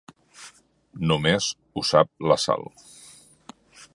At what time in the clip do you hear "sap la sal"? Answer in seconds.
1.91-2.67